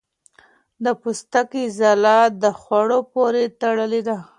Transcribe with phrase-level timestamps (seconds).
[0.83, 4.17] د پوستکي ځلا د خوړو پورې تړلې ده.